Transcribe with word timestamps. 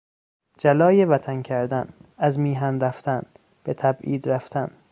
جلای 0.57 1.05
وطن 1.05 1.41
کردن، 1.41 1.89
از 2.17 2.39
میهن 2.39 2.79
رفتن، 2.79 3.23
به 3.63 3.73
تبعید 3.73 4.29
رفتن 4.29 4.71